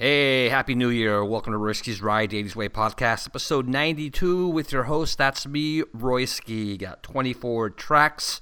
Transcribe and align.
Hey, 0.00 0.48
Happy 0.48 0.76
New 0.76 0.90
Year. 0.90 1.24
Welcome 1.24 1.54
to 1.54 1.58
Royski's 1.58 2.00
Ride 2.00 2.30
80s 2.30 2.54
Way 2.54 2.68
podcast, 2.68 3.26
episode 3.26 3.66
92 3.66 4.46
with 4.46 4.70
your 4.70 4.84
host. 4.84 5.18
That's 5.18 5.44
me, 5.44 5.82
Royski. 5.82 6.78
Got 6.78 7.02
24 7.02 7.70
tracks 7.70 8.40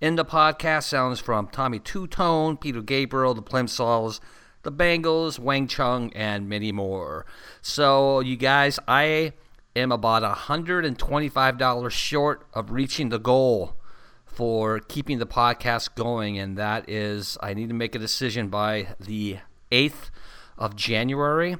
in 0.00 0.16
the 0.16 0.24
podcast. 0.24 0.82
Sounds 0.88 1.20
from 1.20 1.46
Tommy 1.46 1.78
Tutone, 1.78 2.60
Peter 2.60 2.82
Gabriel, 2.82 3.34
the 3.34 3.40
Plimsouls, 3.40 4.20
the 4.64 4.72
Bangles, 4.72 5.38
Wang 5.38 5.68
Chung, 5.68 6.12
and 6.12 6.48
many 6.48 6.72
more. 6.72 7.24
So, 7.62 8.18
you 8.18 8.34
guys, 8.34 8.80
I 8.88 9.32
am 9.76 9.92
about 9.92 10.24
$125 10.24 11.90
short 11.92 12.48
of 12.52 12.72
reaching 12.72 13.10
the 13.10 13.20
goal 13.20 13.76
for 14.24 14.80
keeping 14.80 15.20
the 15.20 15.26
podcast 15.26 15.94
going, 15.94 16.36
and 16.36 16.58
that 16.58 16.90
is 16.90 17.38
I 17.40 17.54
need 17.54 17.68
to 17.68 17.76
make 17.76 17.94
a 17.94 18.00
decision 18.00 18.48
by 18.48 18.88
the 18.98 19.38
8th 19.70 20.10
of 20.58 20.76
January. 20.76 21.56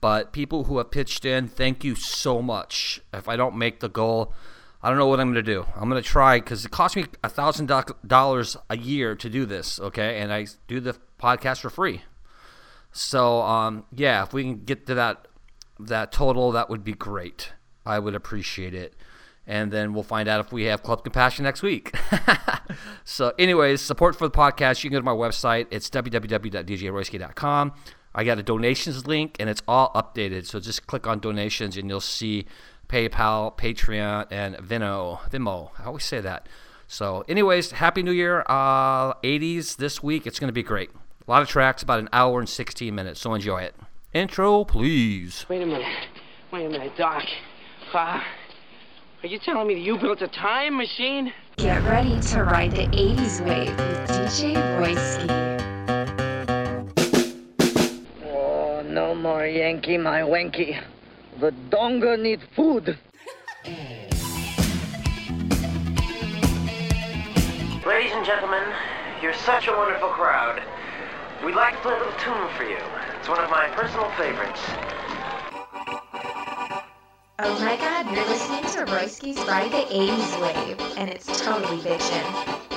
But 0.00 0.32
people 0.32 0.64
who 0.64 0.78
have 0.78 0.90
pitched 0.90 1.24
in, 1.24 1.48
thank 1.48 1.82
you 1.82 1.94
so 1.94 2.42
much. 2.42 3.00
If 3.12 3.28
I 3.28 3.36
don't 3.36 3.56
make 3.56 3.80
the 3.80 3.88
goal, 3.88 4.34
I 4.82 4.90
don't 4.90 4.98
know 4.98 5.06
what 5.06 5.18
I'm 5.18 5.32
going 5.32 5.42
to 5.42 5.54
do. 5.54 5.64
I'm 5.74 5.88
going 5.88 6.02
to 6.02 6.06
try 6.06 6.40
because 6.40 6.64
it 6.64 6.70
costs 6.70 6.94
me 6.94 7.06
a 7.22 7.30
thousand 7.30 7.72
dollars 8.06 8.56
a 8.68 8.76
year 8.76 9.14
to 9.16 9.30
do 9.30 9.46
this. 9.46 9.80
Okay, 9.80 10.20
and 10.20 10.30
I 10.30 10.46
do 10.68 10.78
the 10.78 10.94
podcast 11.18 11.60
for 11.60 11.70
free. 11.70 12.02
So 12.92 13.40
um, 13.40 13.86
yeah, 13.92 14.22
if 14.22 14.34
we 14.34 14.42
can 14.42 14.64
get 14.64 14.86
to 14.88 14.94
that 14.94 15.26
that 15.80 16.12
total, 16.12 16.52
that 16.52 16.68
would 16.68 16.84
be 16.84 16.92
great. 16.92 17.52
I 17.86 17.98
would 17.98 18.14
appreciate 18.14 18.74
it. 18.74 18.94
And 19.46 19.70
then 19.70 19.92
we'll 19.94 20.02
find 20.02 20.28
out 20.28 20.40
if 20.40 20.52
we 20.52 20.64
have 20.64 20.82
Club 20.82 21.02
Compassion 21.02 21.44
next 21.44 21.62
week. 21.62 21.94
so, 23.04 23.32
anyways, 23.38 23.80
support 23.82 24.16
for 24.16 24.26
the 24.26 24.34
podcast. 24.34 24.82
You 24.82 24.90
can 24.90 24.96
go 24.96 25.00
to 25.00 25.04
my 25.04 25.12
website. 25.12 25.66
It's 25.70 25.90
www.djroyski.com. 25.90 27.72
I 28.14 28.24
got 28.24 28.38
a 28.38 28.42
donations 28.42 29.06
link 29.06 29.36
and 29.40 29.50
it's 29.50 29.62
all 29.66 29.92
updated. 29.94 30.46
So 30.46 30.60
just 30.60 30.86
click 30.86 31.06
on 31.06 31.18
donations 31.18 31.76
and 31.76 31.88
you'll 31.88 32.00
see 32.00 32.46
PayPal, 32.88 33.56
Patreon, 33.56 34.26
and 34.30 34.56
Venmo. 34.56 35.18
Venmo. 35.30 35.70
I 35.78 35.84
always 35.84 36.04
say 36.04 36.20
that. 36.20 36.48
So, 36.86 37.24
anyways, 37.28 37.72
Happy 37.72 38.02
New 38.02 38.12
Year. 38.12 38.44
Uh, 38.46 39.14
80s 39.14 39.76
this 39.76 40.02
week. 40.02 40.26
It's 40.26 40.38
going 40.38 40.48
to 40.48 40.52
be 40.52 40.62
great. 40.62 40.90
A 41.26 41.30
lot 41.30 41.42
of 41.42 41.48
tracks, 41.48 41.82
about 41.82 41.98
an 41.98 42.08
hour 42.12 42.38
and 42.38 42.48
16 42.48 42.94
minutes. 42.94 43.20
So 43.20 43.34
enjoy 43.34 43.62
it. 43.62 43.74
Intro, 44.12 44.64
please. 44.64 45.46
Wait 45.48 45.62
a 45.62 45.66
minute. 45.66 45.86
Wait 46.52 46.66
a 46.66 46.68
minute, 46.68 46.92
Doc. 46.96 47.24
Uh, 47.92 48.20
are 49.22 49.26
you 49.26 49.38
telling 49.38 49.66
me 49.66 49.74
that 49.74 49.80
you 49.80 49.96
built 49.98 50.20
a 50.20 50.28
time 50.28 50.76
machine? 50.76 51.32
Get 51.56 51.82
ready 51.84 52.20
to 52.20 52.44
ride 52.44 52.72
the 52.72 52.86
80s 52.88 53.44
wave 53.44 53.76
with 53.76 54.10
DJ 54.10 54.54
Royski. 54.78 55.73
No 58.94 59.12
more 59.12 59.44
Yankee, 59.44 59.98
my 59.98 60.20
wanky. 60.20 60.80
The 61.40 61.50
donga 61.68 62.16
need 62.16 62.40
food. 62.54 62.96
Ladies 67.84 68.12
and 68.12 68.24
gentlemen, 68.24 68.62
you're 69.20 69.34
such 69.34 69.66
a 69.66 69.72
wonderful 69.72 70.10
crowd. 70.10 70.62
We'd 71.44 71.56
like 71.56 71.74
to 71.74 71.80
play 71.80 71.94
a 71.94 71.98
little 71.98 72.12
tune 72.20 72.48
for 72.56 72.62
you. 72.62 72.78
It's 73.18 73.28
one 73.28 73.42
of 73.42 73.50
my 73.50 73.66
personal 73.70 74.08
favorites. 74.10 74.60
Oh 77.40 77.58
my 77.58 77.76
god, 77.76 78.06
you're 78.14 78.24
listening 78.26 78.62
to 78.62 78.92
Royski's 78.92 79.38
Ride 79.48 79.72
the 79.72 79.92
80s 79.92 80.40
Wave, 80.40 80.80
and 80.96 81.10
it's 81.10 81.26
totally 81.42 81.78
bitchin'. 81.78 82.73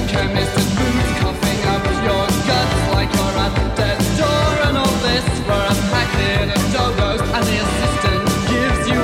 Never 0.00 0.28
one 0.46 1.16
for 1.30 1.48
holding 1.80 2.42
drink, 2.60 3.24
and 4.64 4.78
all 4.78 4.94
this 5.08 5.24
we're 5.48 5.66
unpacking 5.72 6.52
and 6.52 6.72
dosing, 6.72 7.20
and 7.34 7.44
the 7.46 7.56
assistant 7.64 8.24
gives 8.48 8.88
you 8.88 9.00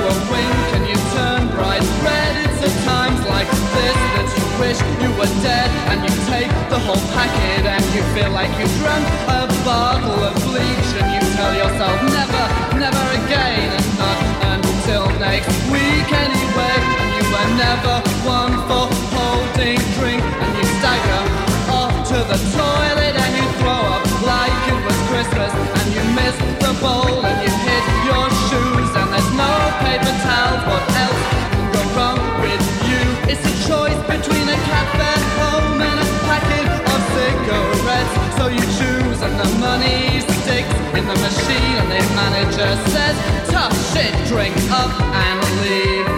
stagger 20.87 21.23
off 21.69 21.91
to 22.07 22.17
the 22.31 22.39
toilet, 22.55 23.15
and 23.23 23.31
you 23.35 23.45
throw 23.59 23.81
up 23.95 24.05
like 24.23 24.55
it 24.71 24.79
was 24.87 24.97
Christmas, 25.11 25.51
and 25.51 25.87
you 25.95 26.03
miss 26.15 26.35
the 26.63 26.71
bowl, 26.79 27.19
and 27.27 27.37
you 27.43 27.51
hit 27.67 27.85
your 28.07 28.27
shoes, 28.47 28.89
and 28.95 29.07
there's 29.11 29.31
no 29.35 29.51
paper 29.83 30.13
towels. 30.23 30.63
What 30.71 30.83
else 31.03 31.21
can 31.51 31.65
go 31.75 31.81
wrong 31.95 32.21
with 32.39 32.63
you? 32.87 33.03
It's 33.31 33.43
a 33.43 33.55
choice 33.67 33.99
between 34.07 34.47
a 34.47 34.59
cafe 34.71 35.13
home 35.39 35.81
and 35.89 35.97
a 35.99 36.07
packet 36.27 36.67
of 36.93 36.99
cigarettes. 37.15 38.13
So 38.39 38.43
you 38.47 38.63
choose, 38.79 39.19
and 39.27 39.35
the 39.43 39.49
money 39.59 40.23
sticks 40.39 40.75
in 40.97 41.03
the 41.11 41.17
machine, 41.27 41.75
and 41.83 41.89
the 41.91 42.03
manager 42.15 42.71
says, 42.93 43.15
"Tough 43.51 43.75
shit, 43.91 44.13
drink 44.31 44.55
up 44.71 44.93
and 45.25 45.39
leave." 45.63 46.16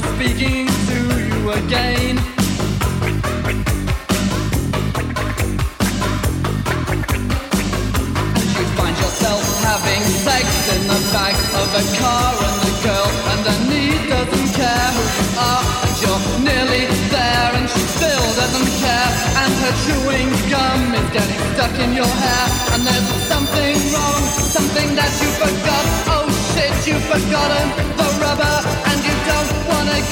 Speaking 0.00 0.66
to 0.88 0.98
you 1.28 1.50
again. 1.52 2.16
And 8.36 8.48
you 8.56 8.64
find 8.76 8.96
yourself 8.96 9.42
having 9.64 10.02
sex 10.24 10.46
in 10.74 10.82
the 10.88 11.00
back 11.12 11.36
of 11.60 11.68
a 11.74 11.84
car, 12.00 12.32
and 12.48 12.56
the 12.64 12.72
girl 12.84 13.10
underneath 13.34 14.02
doesn't 14.08 14.48
care 14.56 14.90
who 14.96 15.04
you 15.16 15.28
are, 15.38 15.64
and 15.84 15.94
you're 16.02 16.22
nearly 16.44 16.84
there, 17.10 17.50
and 17.58 17.66
she 17.68 17.82
still 17.96 18.26
doesn't 18.40 18.70
care, 18.80 19.10
and 19.40 19.52
her 19.62 19.74
chewing 19.84 20.30
gum 20.48 20.94
is 20.94 21.08
getting 21.12 21.40
stuck 21.54 21.74
in 21.80 21.92
your 21.92 22.12
hair, 22.24 22.46
and 22.72 22.80
there's 22.86 23.08
something 23.28 23.76
wrong, 23.92 24.22
something 24.56 24.88
that 24.96 25.12
you 25.20 25.28
forgot. 25.40 25.84
Oh 26.12 26.26
shit, 26.52 26.74
you've 26.86 27.04
forgotten 27.04 27.66
the 27.96 28.08
rubber, 28.20 28.56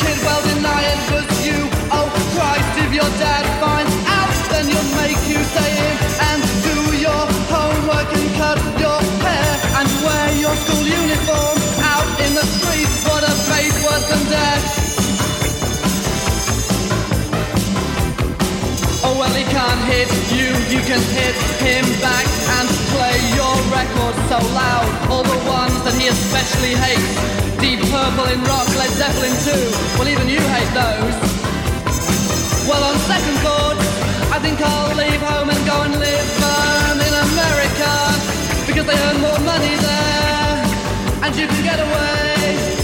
kid. 0.00 0.19
Well, 0.25 0.43
deny 0.43 0.83
it 0.95 1.02
was 1.12 1.28
you. 1.47 1.59
Oh 1.90 2.09
Christ, 2.35 2.73
if 2.85 2.90
your 2.95 3.11
dad 3.19 3.45
finds 3.62 3.95
out, 4.19 4.35
then 4.52 4.64
you'll 4.71 4.93
make 5.02 5.21
you 5.26 5.40
stay 5.55 5.73
in 5.88 5.97
and 6.31 6.40
do 6.69 6.76
your 7.07 7.25
homework 7.52 8.09
and 8.19 8.28
cut 8.40 8.59
your 8.78 9.00
hair 9.25 9.52
and 9.78 9.88
wear 10.05 10.26
your 10.45 10.55
school 10.62 10.87
uniform 10.87 11.59
out 11.95 12.09
in 12.25 12.31
the 12.35 12.47
street. 12.57 12.90
What 13.09 13.23
a 13.25 13.35
fate 13.49 13.76
worse 13.85 14.07
than 14.11 14.25
death. 14.31 14.78
Can't 20.09 20.21
hit 20.21 20.38
you, 20.38 20.49
you 20.73 20.81
can 20.85 21.00
hit 21.12 21.35
him 21.61 21.85
back 22.00 22.27
and 22.59 22.69
play 22.95 23.19
your 23.37 23.57
record 23.73 24.15
so 24.29 24.38
loud. 24.55 24.88
All 25.11 25.23
the 25.23 25.41
ones 25.49 25.83
that 25.85 25.95
he 25.95 26.09
especially 26.09 26.75
hates. 26.75 27.12
Deep 27.61 27.81
Purple 27.91 28.29
in 28.33 28.41
rock, 28.45 28.69
Led 28.77 28.91
Zeppelin 28.91 29.35
too. 29.45 29.65
Well, 29.99 30.09
even 30.09 30.29
you 30.29 30.41
hate 30.41 30.71
those. 30.73 31.15
Well, 32.69 32.83
on 32.85 32.97
second 33.09 33.37
thought, 33.45 33.79
I 34.31 34.38
think 34.38 34.61
I'll 34.61 34.95
leave 34.97 35.21
home 35.21 35.50
and 35.50 35.61
go 35.67 35.83
and 35.83 35.95
live 35.99 36.31
um, 36.45 37.00
in 37.00 37.15
America 37.33 37.93
because 38.67 38.87
they 38.87 38.99
earn 39.09 39.21
more 39.21 39.41
money 39.41 39.75
there, 39.77 41.25
and 41.25 41.37
you 41.37 41.47
can 41.47 41.65
get 41.65 41.81
away 41.81 42.78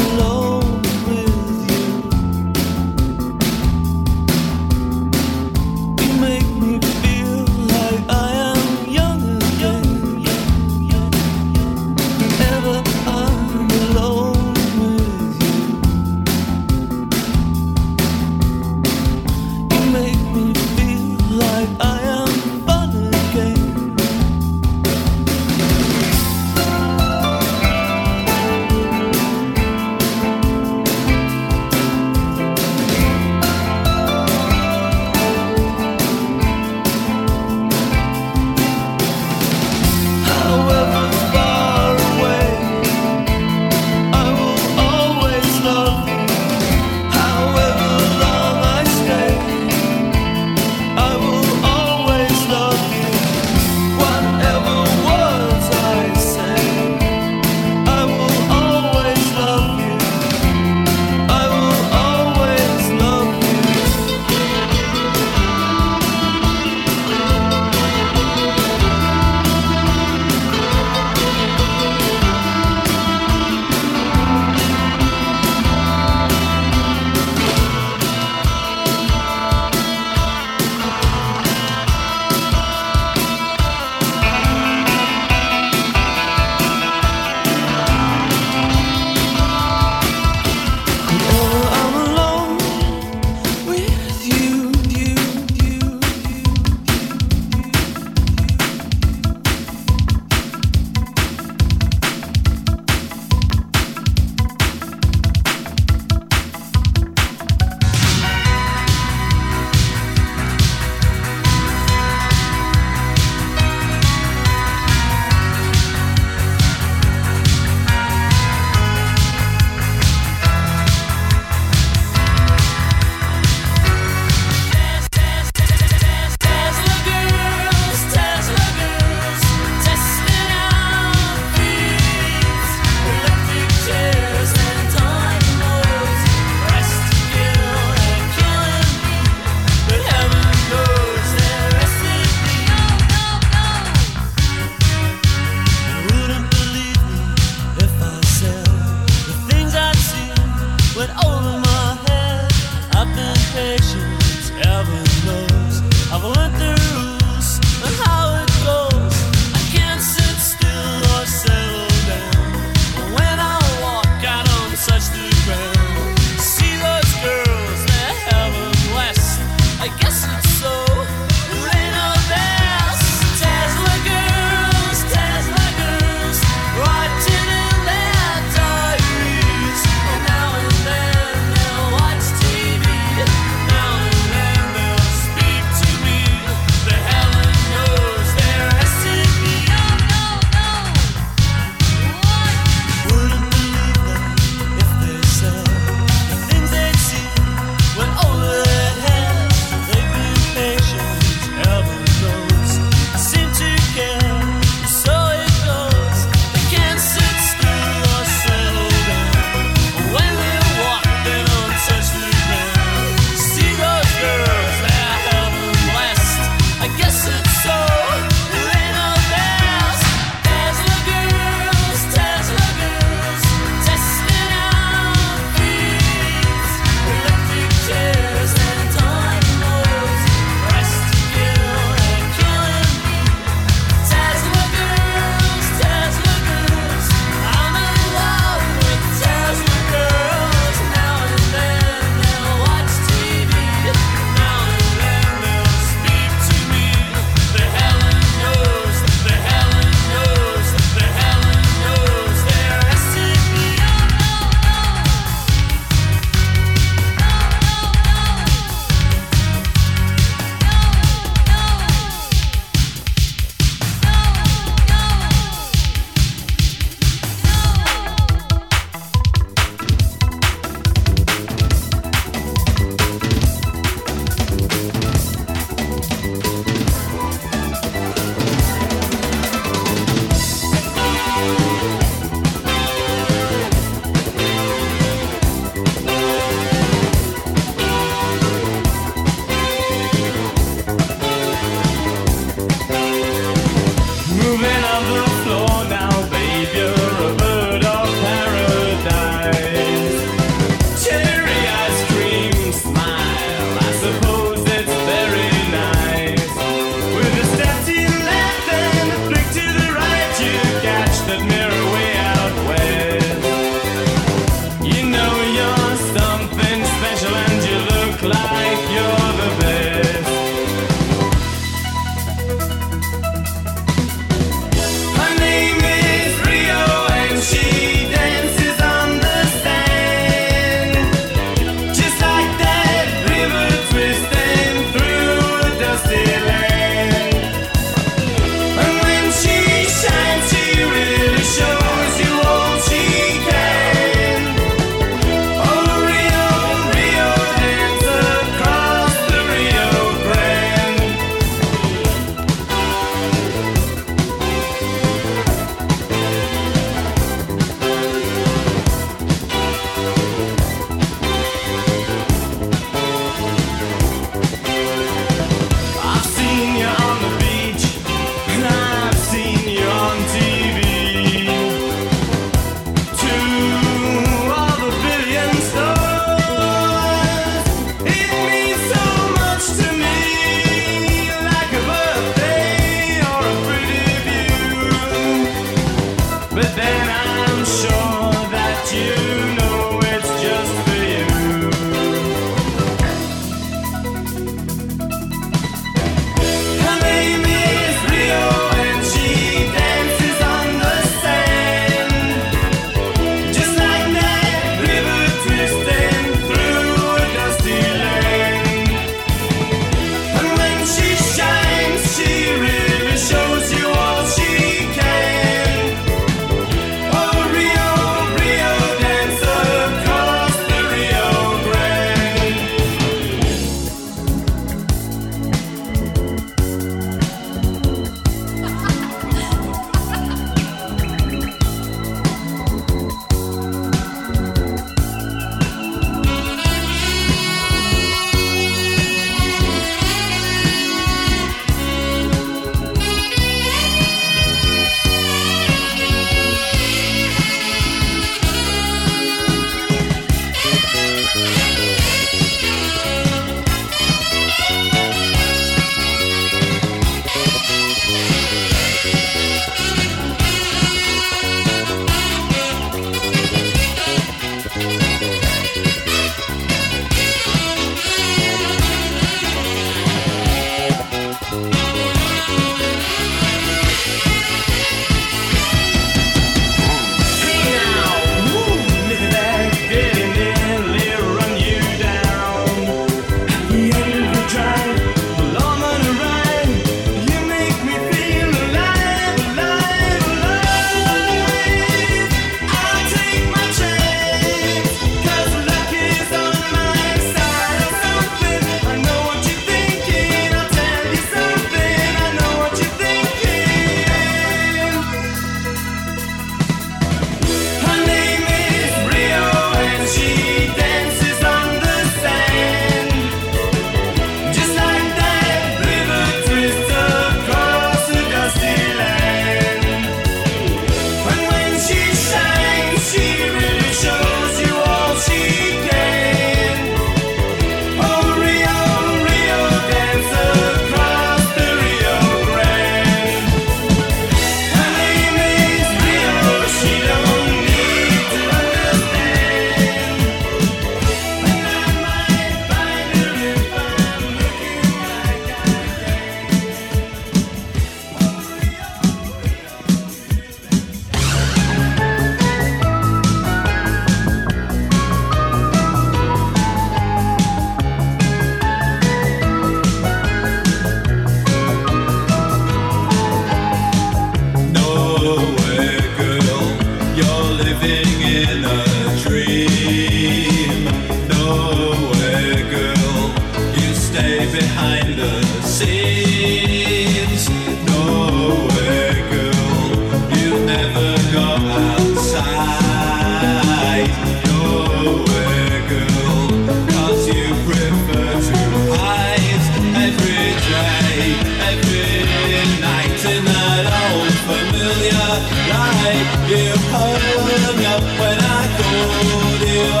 familiar 595.39 595.61
light. 595.69 596.27
You 596.49 596.73
hung 596.91 597.85
up 597.85 598.03
when 598.19 598.39
I 598.39 598.63
called 598.77 599.69
you. 599.69 600.00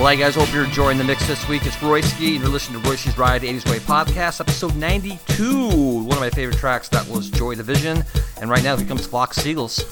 Alright, 0.00 0.18
guys, 0.18 0.34
hope 0.34 0.50
you're 0.50 0.64
enjoying 0.64 0.96
the 0.96 1.04
mix 1.04 1.26
this 1.26 1.46
week. 1.46 1.66
It's 1.66 1.76
Royski, 1.76 2.32
and 2.32 2.40
you're 2.40 2.48
listening 2.48 2.82
to 2.82 2.88
Royski's 2.88 3.18
Ride 3.18 3.42
80s 3.42 3.70
Wave 3.70 3.82
podcast, 3.82 4.40
episode 4.40 4.74
92. 4.74 5.68
One 5.68 6.12
of 6.12 6.20
my 6.20 6.30
favorite 6.30 6.56
tracks 6.56 6.88
that 6.88 7.06
was 7.06 7.28
Joy 7.28 7.54
Division. 7.54 8.02
And 8.40 8.48
right 8.48 8.64
now, 8.64 8.78
here 8.78 8.86
comes 8.86 9.06
Flock 9.06 9.36
of 9.36 9.42
Seagulls. 9.42 9.84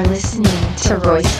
You're 0.00 0.08
listening 0.08 0.46
to 0.76 0.96
Royski's 0.96 1.39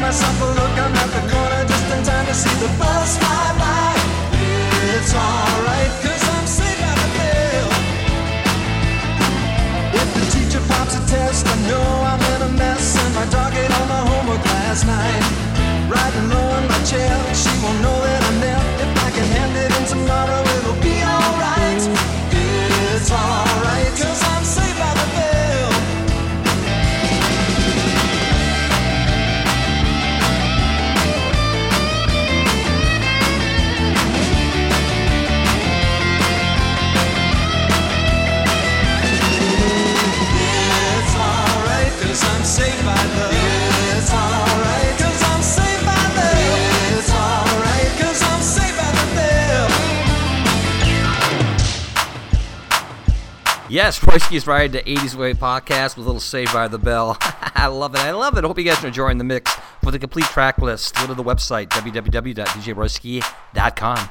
myself 0.00 0.40
a 0.40 0.44
look, 0.46 0.74
I'm 0.78 0.94
at 0.94 1.10
the 1.12 1.22
corner 1.32 1.64
just 1.66 1.86
in 1.92 2.02
time 2.04 2.26
to 2.26 2.34
see 2.34 2.54
the 2.60 2.70
bus 2.78 3.18
fly 3.18 3.52
by. 3.58 3.92
It's 4.94 5.12
alright, 5.14 5.92
cause 6.02 6.24
I'm 6.34 6.46
safe 6.46 6.80
out 6.80 6.98
of 6.98 7.10
bail. 7.18 7.68
If 10.00 10.08
the 10.16 10.24
teacher 10.32 10.62
pops 10.68 10.94
a 10.96 11.02
test, 11.06 11.46
I 11.46 11.56
know 11.68 11.86
I'm 12.10 12.22
in 12.34 12.40
a 12.48 12.52
mess, 12.58 12.96
and 13.04 13.14
my 13.14 13.26
dog 13.26 13.52
ate 13.54 13.70
all 13.70 13.86
my 13.86 14.02
homework 14.10 14.44
last 14.44 14.86
night. 14.86 15.22
Riding 15.88 16.28
low 16.30 16.48
in 16.58 16.64
my 16.68 16.80
chair, 16.88 17.12
she 17.34 17.52
won't 17.62 17.80
know 17.82 17.98
that 18.06 18.22
I'm 18.28 18.38
there. 18.40 18.62
If 18.84 18.90
I 19.06 19.10
can 19.12 19.26
hand 19.36 19.54
it 19.56 19.70
in 19.76 19.84
tomorrow, 19.92 20.40
it'll 20.56 20.80
be 20.80 20.96
alright. 21.04 21.82
It's 22.32 23.10
alright, 23.10 23.51
Yes, 53.72 53.98
Royski's 54.00 54.46
Ride 54.46 54.72
to 54.72 54.82
80s 54.82 55.14
Wave 55.14 55.38
podcast 55.38 55.96
with 55.96 56.04
a 56.04 56.08
little 56.10 56.20
Saved 56.20 56.52
by 56.52 56.68
the 56.68 56.76
Bell. 56.76 57.16
I 57.22 57.68
love 57.68 57.94
it. 57.94 58.02
I 58.02 58.10
love 58.10 58.36
it. 58.36 58.44
I 58.44 58.46
hope 58.46 58.58
you 58.58 58.64
guys 58.64 58.84
are 58.84 58.88
enjoying 58.88 59.16
the 59.16 59.24
mix. 59.24 59.50
For 59.82 59.90
the 59.90 59.98
complete 59.98 60.26
track 60.26 60.58
list, 60.58 60.94
go 60.94 61.06
to 61.06 61.14
the 61.14 61.24
website, 61.24 61.70
www.djroyski.com. 61.70 64.10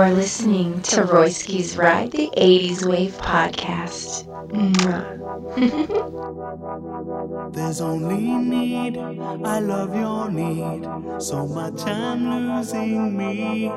You're 0.00 0.12
listening 0.12 0.80
to 0.80 1.02
Royski's 1.02 1.76
Ride 1.76 2.12
the 2.12 2.30
80s 2.34 2.88
Wave 2.88 3.18
podcast. 3.18 4.24
There's 7.52 7.82
only 7.82 8.16
need, 8.16 8.96
I 8.96 9.58
love 9.58 9.94
your 9.94 10.30
need. 10.30 10.88
So 11.20 11.46
much 11.46 11.86
I'm 11.86 12.30
losing 12.30 13.14
me. 13.14 13.68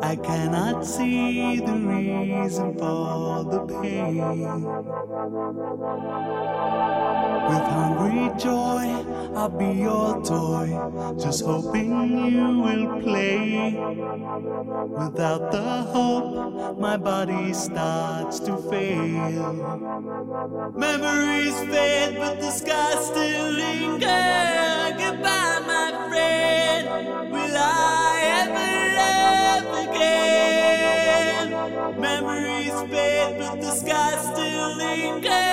I 0.00 0.14
cannot 0.14 0.86
see 0.86 1.58
the 1.58 1.72
reason 1.72 2.78
for 2.78 3.42
the 3.50 3.66
pain. 3.82 4.62
With 7.48 7.66
hungry 7.74 8.30
joy, 8.38 9.03
I'll 9.36 9.48
be 9.48 9.66
your 9.66 10.22
toy. 10.22 10.68
Just 11.18 11.44
hoping 11.44 11.90
you 12.32 12.60
will 12.60 13.00
play. 13.02 13.74
Without 14.96 15.50
the 15.50 15.82
hope, 15.92 16.78
my 16.78 16.96
body 16.96 17.52
starts 17.52 18.38
to 18.40 18.56
fail. 18.70 19.52
Memories 20.76 21.58
fade, 21.72 22.16
but 22.16 22.40
the 22.40 22.50
sky 22.50 22.94
still 23.02 23.50
linger. 23.50 24.24
Goodbye, 24.98 25.60
my 25.66 25.90
friend. 26.08 26.88
Will 27.32 27.56
I 27.56 28.20
ever 28.40 28.70
love 29.00 29.66
again? 29.88 31.46
Memories 32.00 32.78
fade, 32.90 33.38
but 33.38 33.60
the 33.60 33.70
sky 33.72 34.16
still 34.32 34.76
I 34.76 35.43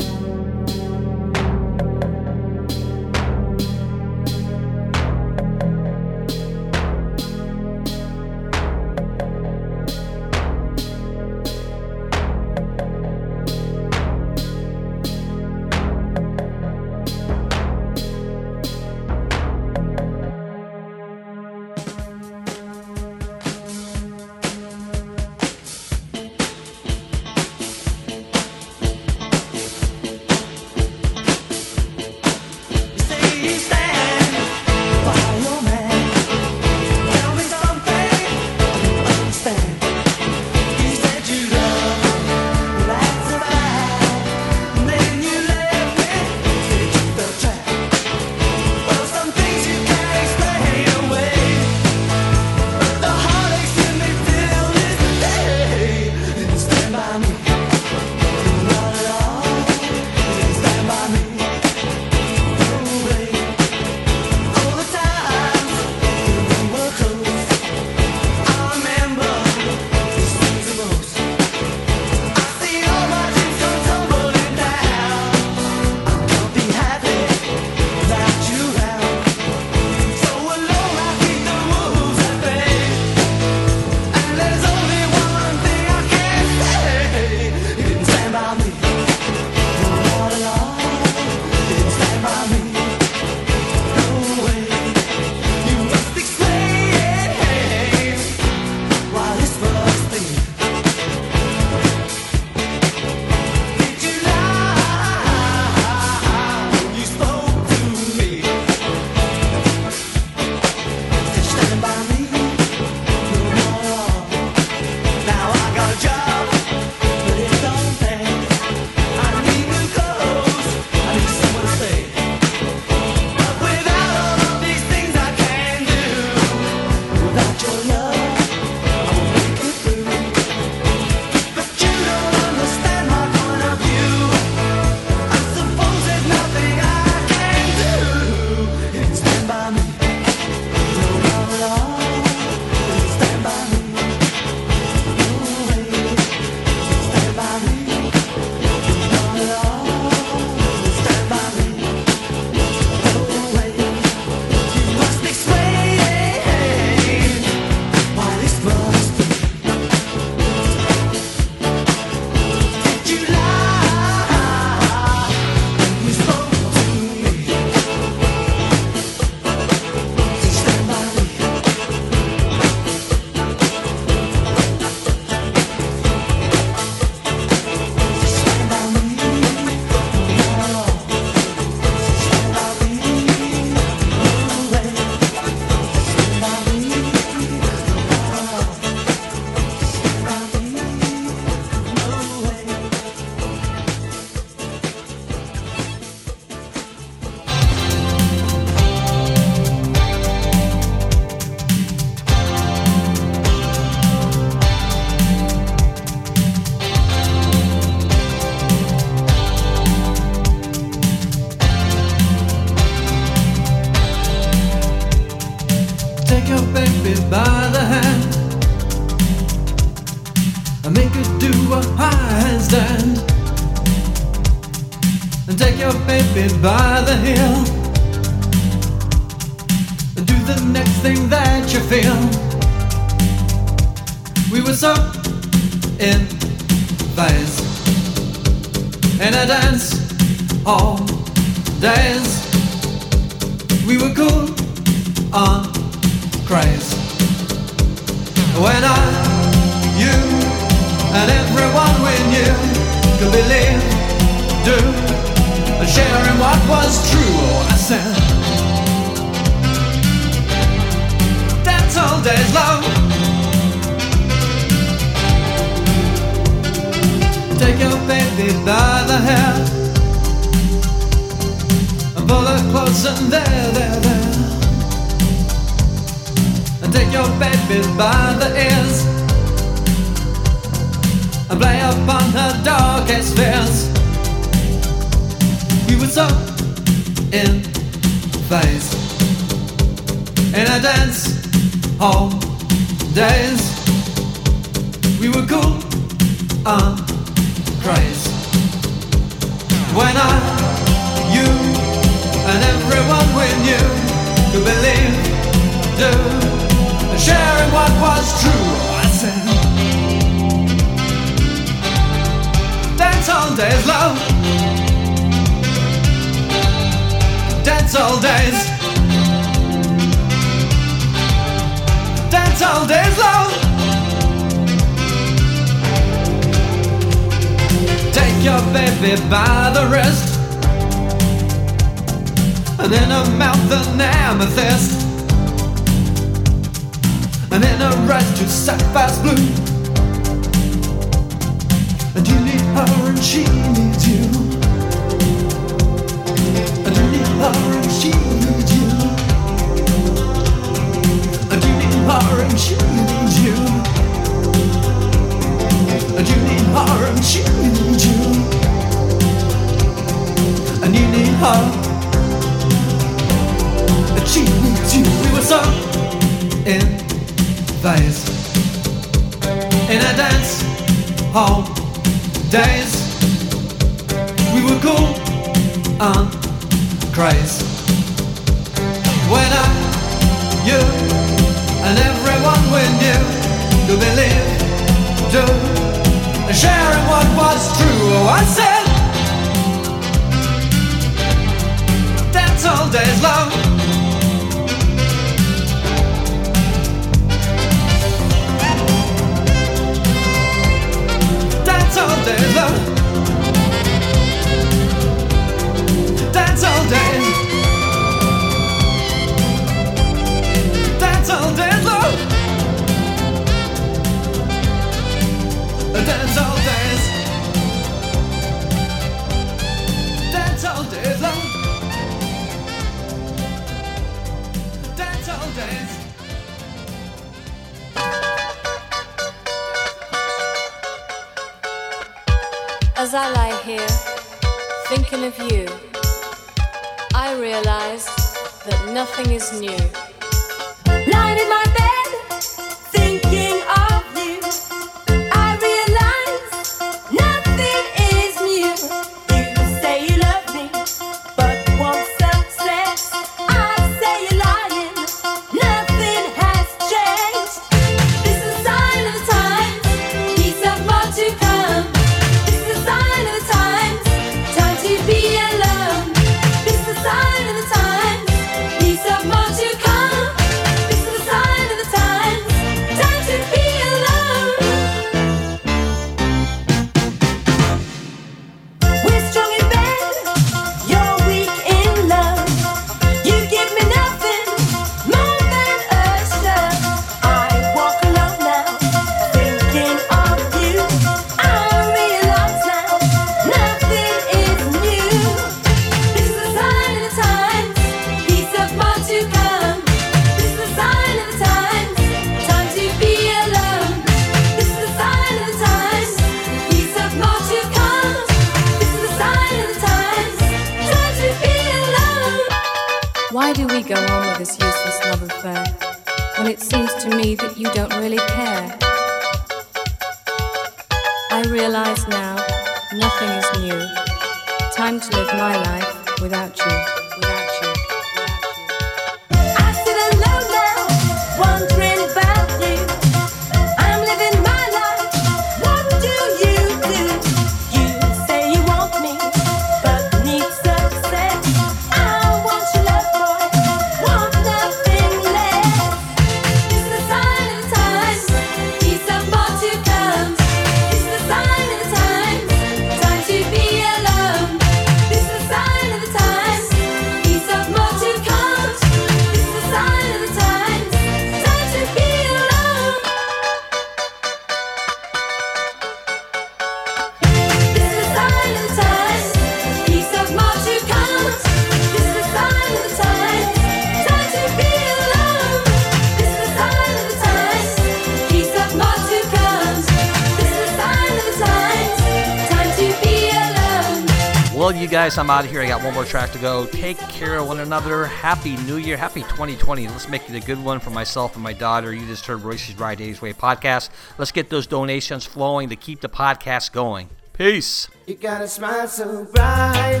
track 586.06 586.30
to 586.30 586.38
go. 586.38 586.66
Take 586.66 586.98
care 586.98 587.36
of 587.36 587.48
one 587.48 587.60
another. 587.60 588.06
Happy 588.06 588.56
New 588.58 588.76
Year. 588.76 588.96
Happy 588.96 589.22
2020. 589.22 589.88
Let's 589.88 590.08
make 590.08 590.28
it 590.30 590.36
a 590.36 590.46
good 590.46 590.62
one 590.62 590.78
for 590.78 590.90
myself 590.90 591.34
and 591.34 591.42
my 591.42 591.52
daughter. 591.52 591.92
You 591.92 592.06
just 592.06 592.24
heard 592.26 592.42
Royce's 592.42 592.74
80s 592.74 593.20
Wave 593.20 593.36
podcast. 593.38 593.90
Let's 594.16 594.30
get 594.30 594.48
those 594.48 594.66
donations 594.66 595.26
flowing 595.26 595.68
to 595.70 595.76
keep 595.76 596.00
the 596.00 596.08
podcast 596.08 596.72
going. 596.72 597.08
Peace. 597.32 597.88
You 598.06 598.14
got 598.14 598.40
a 598.40 598.48
smile 598.48 598.86
so 598.86 599.24
bright. 599.24 600.00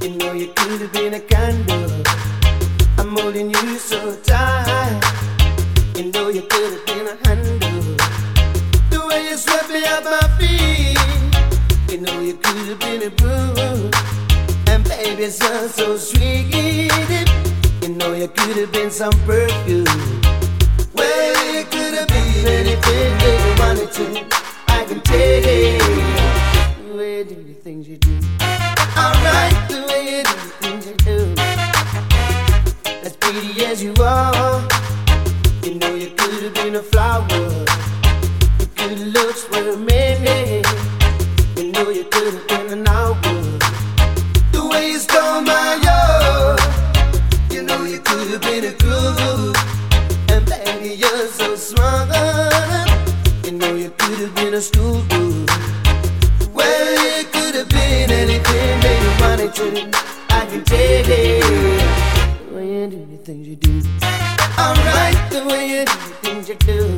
You 0.00 0.16
know 0.16 0.32
you 0.32 0.52
could 0.56 0.80
have 0.80 0.92
been 0.92 1.14
a 1.14 1.20
candle. 1.20 2.02
I'm 2.98 3.16
holding 3.16 3.50
you 3.50 3.76
so 3.76 4.16
tight. 4.22 5.00
You 5.96 6.10
know 6.12 6.28
you 6.30 6.42
could 6.42 6.72
have 6.72 6.86
been 6.86 7.06
a 7.08 7.28
handle. 7.28 7.96
The 8.90 9.06
way 9.06 9.28
you 9.28 9.36
swept 9.36 9.68
me 9.68 9.84
off 9.84 10.04
my 10.04 10.38
feet. 10.38 11.92
You 11.92 12.00
know 12.00 12.20
you 12.20 12.34
could 12.34 12.68
have 12.68 12.80
been 12.80 13.02
a 13.02 13.10
broom 13.10 14.23
baby, 15.04 15.30
sound 15.30 15.70
so 15.70 15.96
sweet. 15.96 16.46
You 17.82 17.88
know 17.94 18.12
you 18.14 18.28
could 18.28 18.56
have 18.56 18.72
been 18.72 18.90
some 18.90 19.12
perfume. 19.26 19.84
Well, 20.94 21.56
it 21.56 21.70
could 21.70 21.94
have 21.94 22.08
been 22.08 22.46
anything 22.46 23.10
that 23.20 23.36
you 23.44 23.52
wanted 23.62 23.92
to. 23.98 24.06
I 24.68 24.84
can 24.84 25.00
take 25.02 25.44
it. 25.46 25.80
The 26.88 26.96
way 26.96 27.18
you 27.18 27.24
do 27.24 27.34
the 27.34 27.54
things 27.54 27.88
you 27.88 27.98
do. 27.98 28.14
Alright, 28.96 29.56
the 29.68 29.84
way 29.88 30.02
you 30.16 30.22
do 30.22 30.36
the 30.46 30.52
things 30.62 30.86
you 30.86 30.96
do. 31.10 31.18
As 33.04 33.16
pretty 33.16 33.64
as 33.66 33.82
you 33.82 33.94
are, 34.00 34.62
you 35.62 35.74
know 35.74 35.94
you 35.94 36.10
could 36.16 36.42
have 36.44 36.54
been 36.54 36.76
a 36.76 36.82
flower. 36.82 37.33
was 54.64 54.70
too 54.70 55.02
good. 55.08 55.50
Well, 56.52 57.18
it 57.18 57.32
could 57.32 57.54
have 57.54 57.68
been 57.68 58.10
anything 58.10 58.80
that 58.80 58.98
you 59.02 59.12
wanted 59.22 59.54
to. 59.54 59.66
I 60.30 60.46
can 60.46 60.64
take 60.64 61.06
it. 61.08 61.42
The 62.48 62.54
way 62.54 62.80
you 62.80 62.86
do 62.88 63.06
the 63.06 63.18
things 63.18 63.48
you 63.48 63.56
do. 63.56 63.82
Alright, 64.58 65.30
the 65.30 65.44
way 65.48 65.68
you 65.68 65.84
do 65.84 65.98
the 66.08 66.14
things 66.22 66.48
you 66.48 66.54
do. 66.56 66.96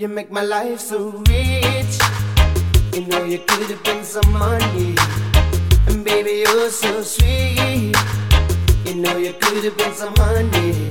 You 0.00 0.06
make 0.06 0.30
my 0.30 0.42
life 0.42 0.78
so 0.78 1.10
so 6.70 7.02
sweet. 7.02 7.96
You 8.84 8.94
know 8.96 9.16
you 9.16 9.32
could 9.34 9.64
have 9.64 9.76
been 9.76 9.94
some 9.94 10.14
honey. 10.16 10.87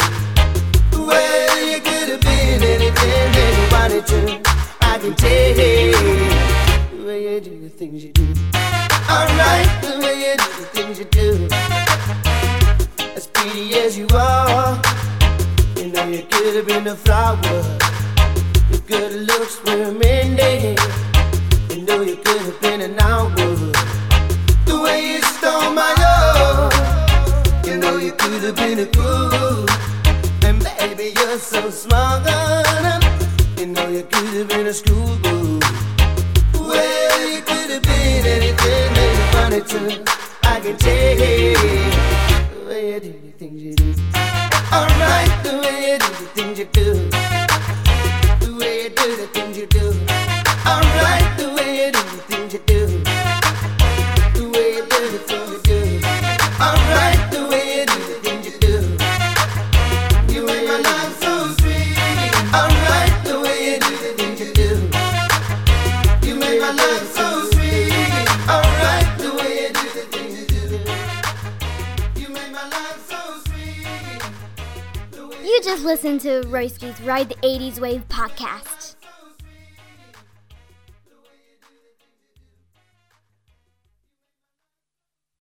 Wave 77.80 78.07